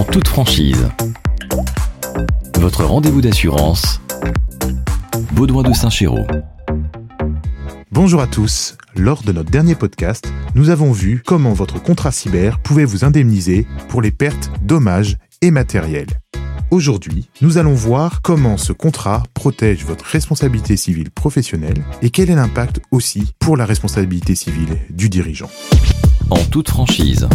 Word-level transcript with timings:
en 0.00 0.04
toute 0.04 0.28
franchise. 0.28 0.88
Votre 2.54 2.84
rendez-vous 2.84 3.20
d'assurance, 3.20 4.00
Baudouin 5.32 5.62
de 5.62 5.74
Saint-Chéraud. 5.74 6.26
Bonjour 7.92 8.22
à 8.22 8.26
tous. 8.26 8.78
Lors 8.96 9.22
de 9.22 9.32
notre 9.32 9.50
dernier 9.50 9.74
podcast, 9.74 10.32
nous 10.54 10.70
avons 10.70 10.90
vu 10.90 11.22
comment 11.26 11.52
votre 11.52 11.82
contrat 11.82 12.12
cyber 12.12 12.60
pouvait 12.60 12.86
vous 12.86 13.04
indemniser 13.04 13.66
pour 13.90 14.00
les 14.00 14.10
pertes, 14.10 14.50
dommages 14.62 15.18
et 15.42 15.50
matériels. 15.50 16.08
Aujourd'hui, 16.70 17.28
nous 17.42 17.58
allons 17.58 17.74
voir 17.74 18.22
comment 18.22 18.56
ce 18.56 18.72
contrat 18.72 19.22
protège 19.34 19.84
votre 19.84 20.06
responsabilité 20.06 20.78
civile 20.78 21.10
professionnelle 21.10 21.84
et 22.00 22.08
quel 22.08 22.30
est 22.30 22.36
l'impact 22.36 22.80
aussi 22.90 23.34
pour 23.38 23.58
la 23.58 23.66
responsabilité 23.66 24.34
civile 24.34 24.78
du 24.88 25.10
dirigeant. 25.10 25.50
En 26.30 26.42
toute 26.44 26.70
franchise, 26.70 27.28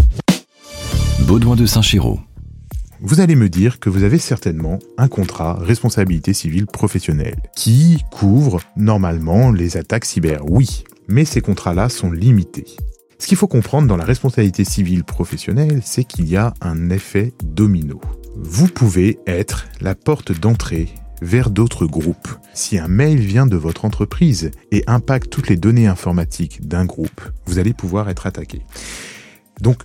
Baudouin 1.28 1.56
de 1.56 1.68
Saint-Chéraud. 1.68 2.20
Vous 3.08 3.20
allez 3.20 3.36
me 3.36 3.50
dire 3.50 3.80
que 3.80 3.92
vous 3.92 4.02
avez 4.02 4.18
certainement 4.18 4.80
un 4.98 5.08
contrat 5.08 5.54
responsabilité 5.54 6.34
civile 6.34 6.66
professionnelle 6.66 7.38
qui 7.56 8.04
couvre 8.12 8.62
normalement 8.78 9.52
les 9.52 9.78
attaques 9.78 10.06
cyber, 10.06 10.42
oui, 10.50 10.84
mais 11.08 11.24
ces 11.24 11.40
contrats-là 11.40 11.90
sont 11.90 12.10
limités. 12.10 12.66
Ce 13.20 13.28
qu'il 13.28 13.38
faut 13.38 13.48
comprendre 13.48 13.88
dans 13.88 13.96
la 13.96 14.06
responsabilité 14.06 14.66
civile 14.66 15.04
professionnelle, 15.04 15.82
c'est 15.86 16.04
qu'il 16.04 16.28
y 16.28 16.36
a 16.36 16.56
un 16.62 16.90
effet 16.90 17.32
domino. 17.44 18.02
Vous 18.38 18.68
pouvez 18.68 19.20
être 19.28 19.68
la 19.82 19.94
porte 19.94 20.32
d'entrée 20.32 20.90
vers 21.22 21.52
d'autres 21.52 21.86
groupes. 21.86 22.30
Si 22.56 22.80
un 22.80 22.88
mail 22.88 23.20
vient 23.20 23.46
de 23.46 23.56
votre 23.56 23.86
entreprise 23.86 24.50
et 24.72 24.84
impacte 24.88 25.30
toutes 25.30 25.50
les 25.50 25.58
données 25.58 25.86
informatiques 25.86 26.68
d'un 26.68 26.86
groupe, 26.86 27.22
vous 27.46 27.60
allez 27.60 27.74
pouvoir 27.74 28.10
être 28.10 28.26
attaqué. 28.26 28.64
Donc, 29.62 29.84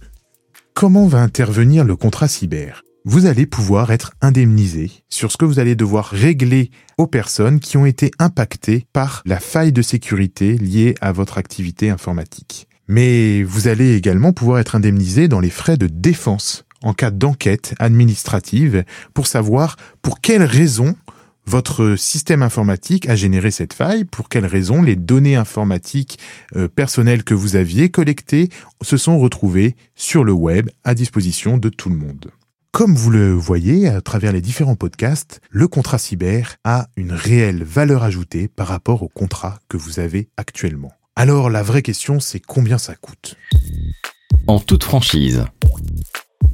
comment 0.72 1.06
va 1.06 1.20
intervenir 1.20 1.84
le 1.84 1.96
contrat 1.96 2.26
cyber? 2.26 2.82
Vous 3.04 3.26
allez 3.26 3.46
pouvoir 3.46 3.90
être 3.92 4.12
indemnisé 4.20 4.90
sur 5.08 5.32
ce 5.32 5.36
que 5.36 5.44
vous 5.44 5.58
allez 5.58 5.74
devoir 5.74 6.06
régler 6.06 6.70
aux 6.98 7.06
personnes 7.06 7.60
qui 7.60 7.76
ont 7.76 7.86
été 7.86 8.10
impactées 8.18 8.86
par 8.92 9.22
la 9.24 9.40
faille 9.40 9.72
de 9.72 9.82
sécurité 9.82 10.58
liée 10.58 10.94
à 11.00 11.12
votre 11.12 11.38
activité 11.38 11.88
informatique. 11.88 12.68
Mais 12.88 13.42
vous 13.42 13.68
allez 13.68 13.94
également 13.94 14.32
pouvoir 14.32 14.58
être 14.58 14.74
indemnisé 14.74 15.28
dans 15.28 15.40
les 15.40 15.50
frais 15.50 15.76
de 15.76 15.86
défense 15.86 16.64
en 16.82 16.92
cas 16.92 17.10
d'enquête 17.10 17.74
administrative 17.78 18.84
pour 19.14 19.26
savoir 19.26 19.76
pour 20.02 20.20
quelles 20.20 20.42
raisons 20.42 20.94
votre 21.46 21.96
système 21.96 22.42
informatique 22.42 23.08
a 23.08 23.16
généré 23.16 23.50
cette 23.50 23.72
faille, 23.72 24.04
pour 24.04 24.28
quelles 24.28 24.46
raisons 24.46 24.82
les 24.82 24.94
données 24.94 25.36
informatiques 25.36 26.18
euh, 26.54 26.68
personnelles 26.68 27.24
que 27.24 27.34
vous 27.34 27.56
aviez 27.56 27.88
collectées 27.88 28.50
se 28.82 28.96
sont 28.96 29.18
retrouvées 29.18 29.74
sur 29.94 30.22
le 30.22 30.32
web 30.32 30.68
à 30.84 30.94
disposition 30.94 31.56
de 31.56 31.70
tout 31.70 31.88
le 31.88 31.96
monde. 31.96 32.30
Comme 32.72 32.94
vous 32.94 33.10
le 33.10 33.32
voyez 33.32 33.88
à 33.88 34.00
travers 34.00 34.32
les 34.32 34.40
différents 34.40 34.76
podcasts, 34.76 35.40
le 35.50 35.66
contrat 35.66 35.98
cyber 35.98 36.56
a 36.62 36.86
une 36.96 37.12
réelle 37.12 37.64
valeur 37.64 38.04
ajoutée 38.04 38.46
par 38.46 38.68
rapport 38.68 39.02
au 39.02 39.08
contrat 39.08 39.58
que 39.68 39.76
vous 39.76 39.98
avez 39.98 40.28
actuellement. 40.36 40.92
Alors 41.16 41.50
la 41.50 41.64
vraie 41.64 41.82
question 41.82 42.20
c'est 42.20 42.38
combien 42.38 42.78
ça 42.78 42.94
coûte? 42.94 43.36
En 44.46 44.60
toute 44.60 44.84
franchise, 44.84 45.44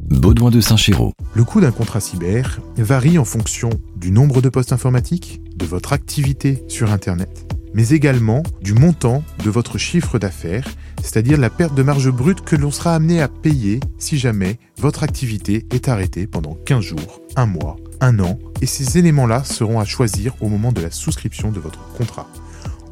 Baudouin 0.08 0.50
de 0.50 0.60
Saint-Chéraud. 0.60 1.12
Le 1.34 1.44
coût 1.44 1.60
d'un 1.60 1.72
contrat 1.72 2.00
cyber 2.00 2.60
varie 2.76 3.18
en 3.18 3.24
fonction 3.24 3.70
du 3.96 4.10
nombre 4.10 4.40
de 4.40 4.48
postes 4.48 4.72
informatiques, 4.72 5.42
de 5.56 5.66
votre 5.66 5.92
activité 5.92 6.64
sur 6.68 6.92
Internet, 6.92 7.45
mais 7.76 7.90
également 7.90 8.42
du 8.62 8.72
montant 8.72 9.22
de 9.44 9.50
votre 9.50 9.76
chiffre 9.76 10.18
d'affaires, 10.18 10.66
c'est-à-dire 11.02 11.38
la 11.38 11.50
perte 11.50 11.74
de 11.74 11.82
marge 11.82 12.10
brute 12.10 12.40
que 12.40 12.56
l'on 12.56 12.70
sera 12.70 12.94
amené 12.94 13.20
à 13.20 13.28
payer 13.28 13.80
si 13.98 14.16
jamais 14.16 14.58
votre 14.78 15.02
activité 15.02 15.66
est 15.70 15.88
arrêtée 15.88 16.26
pendant 16.26 16.54
15 16.54 16.80
jours, 16.80 17.20
un 17.36 17.44
mois, 17.44 17.76
un 18.00 18.18
an, 18.18 18.38
et 18.62 18.66
ces 18.66 18.96
éléments-là 18.96 19.44
seront 19.44 19.78
à 19.78 19.84
choisir 19.84 20.34
au 20.42 20.48
moment 20.48 20.72
de 20.72 20.80
la 20.80 20.90
souscription 20.90 21.52
de 21.52 21.60
votre 21.60 21.86
contrat. 21.92 22.26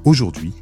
Aujourd'hui, 0.05 0.53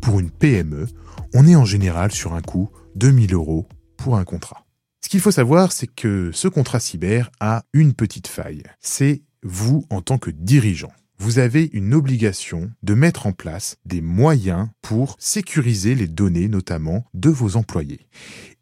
pour 0.00 0.20
une 0.20 0.30
PME, 0.30 0.88
on 1.34 1.46
est 1.46 1.56
en 1.56 1.66
général 1.66 2.12
sur 2.12 2.32
un 2.32 2.40
coût 2.40 2.70
de 2.94 3.10
1000 3.10 3.34
euros 3.34 3.68
pour 3.98 4.16
un 4.16 4.24
contrat. 4.24 4.64
Ce 5.04 5.10
qu'il 5.10 5.20
faut 5.20 5.30
savoir, 5.30 5.72
c'est 5.72 5.86
que 5.86 6.30
ce 6.32 6.48
contrat 6.48 6.80
cyber 6.80 7.30
a 7.40 7.62
une 7.74 7.92
petite 7.92 8.26
faille. 8.26 8.62
C'est 8.80 9.22
vous 9.42 9.84
en 9.90 10.00
tant 10.00 10.16
que 10.16 10.30
dirigeant. 10.30 10.92
Vous 11.18 11.38
avez 11.38 11.70
une 11.72 11.94
obligation 11.94 12.70
de 12.82 12.94
mettre 12.94 13.26
en 13.26 13.32
place 13.32 13.76
des 13.84 14.00
moyens 14.00 14.68
pour 14.82 15.16
sécuriser 15.18 15.94
les 15.94 16.08
données 16.08 16.48
notamment 16.48 17.04
de 17.14 17.30
vos 17.30 17.56
employés. 17.56 18.08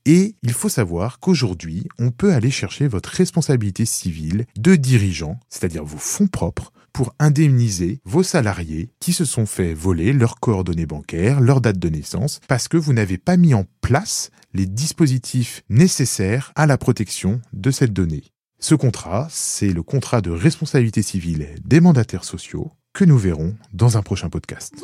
Et 0.07 0.37
il 0.43 0.53
faut 0.53 0.69
savoir 0.69 1.19
qu'aujourd'hui, 1.19 1.89
on 1.99 2.11
peut 2.11 2.33
aller 2.33 2.51
chercher 2.51 2.87
votre 2.87 3.09
responsabilité 3.09 3.87
civile 3.87 4.47
de 4.59 4.77
dirigeant, 4.77 5.41
c'est-à-dire 5.49 5.85
vos 5.85 5.99
fonds 5.99 6.27
propres, 6.27 6.73
pour 6.93 7.15
indemniser 7.19 8.01
vos 8.05 8.23
salariés 8.23 8.91
qui 9.01 9.13
se 9.13 9.25
sont 9.25 9.47
fait 9.47 9.75
voler 9.75 10.13
leurs 10.13 10.39
coordonnées 10.39 10.87
bancaires, 10.87 11.41
leur 11.41 11.61
date 11.61 11.79
de 11.79 11.89
naissance, 11.89 12.41
parce 12.49 12.69
que 12.69 12.77
vous 12.77 12.93
n'avez 12.93 13.19
pas 13.19 13.37
mis 13.37 13.55
en 13.55 13.65
place 13.81 14.31
les 14.53 14.67
dispositifs 14.67 15.63
nécessaires 15.69 16.53
à 16.55 16.67
la 16.67 16.79
protection 16.79 17.41
de 17.53 17.71
cette 17.71 17.93
donnée. 17.93 18.34
Ce 18.59 18.75
contrat, 18.75 19.27
c'est 19.31 19.73
le 19.73 19.83
contrat 19.83 20.21
de 20.21 20.31
responsabilité 20.31 21.03
civile 21.03 21.49
des 21.65 21.81
mandataires 21.81 22.25
sociaux 22.25 22.73
que 22.93 23.05
nous 23.05 23.19
verrons 23.19 23.57
dans 23.73 23.99
un 23.99 24.03
prochain 24.03 24.31
podcast. 24.31 24.75